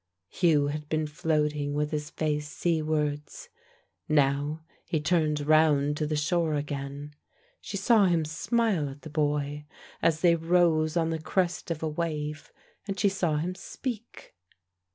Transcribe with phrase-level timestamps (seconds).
[0.29, 3.49] Hugh had been floating with his face seawards.
[4.09, 7.13] Now he turned round to the shore again.
[7.61, 9.67] She saw him smile at the boy,
[10.01, 12.51] as they rose on the crest of a wave,
[12.87, 14.33] and she saw him speak.